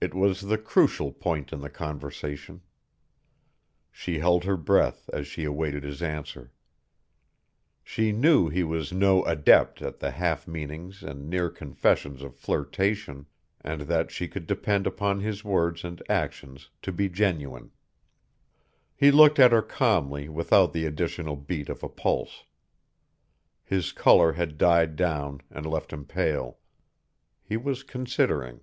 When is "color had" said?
23.92-24.58